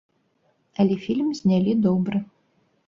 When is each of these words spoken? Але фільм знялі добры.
Але 0.83 0.97
фільм 1.05 1.29
знялі 1.41 1.79
добры. 1.87 2.25